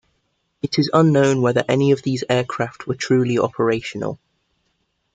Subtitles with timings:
[0.63, 4.19] It is unknown whether any of these aircraft were truly operational.